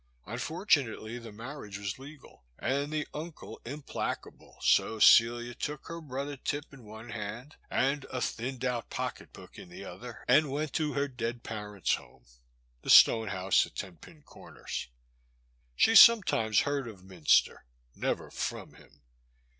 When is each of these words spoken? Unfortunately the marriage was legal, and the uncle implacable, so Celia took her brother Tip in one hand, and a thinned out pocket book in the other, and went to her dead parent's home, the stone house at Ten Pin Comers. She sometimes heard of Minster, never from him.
Unfortunately 0.25 1.19
the 1.19 1.31
marriage 1.31 1.77
was 1.77 1.99
legal, 1.99 2.43
and 2.57 2.91
the 2.91 3.07
uncle 3.13 3.61
implacable, 3.63 4.57
so 4.59 4.97
Celia 4.97 5.53
took 5.53 5.85
her 5.89 6.01
brother 6.01 6.37
Tip 6.37 6.73
in 6.73 6.85
one 6.85 7.09
hand, 7.09 7.57
and 7.69 8.05
a 8.05 8.19
thinned 8.19 8.65
out 8.65 8.89
pocket 8.89 9.31
book 9.31 9.59
in 9.59 9.69
the 9.69 9.85
other, 9.85 10.25
and 10.27 10.49
went 10.49 10.73
to 10.73 10.93
her 10.93 11.07
dead 11.07 11.43
parent's 11.43 11.93
home, 11.93 12.25
the 12.81 12.89
stone 12.89 13.27
house 13.27 13.63
at 13.67 13.75
Ten 13.75 13.97
Pin 13.97 14.23
Comers. 14.25 14.87
She 15.75 15.93
sometimes 15.95 16.61
heard 16.61 16.87
of 16.87 17.03
Minster, 17.03 17.65
never 17.93 18.31
from 18.31 18.73
him. 18.73 19.03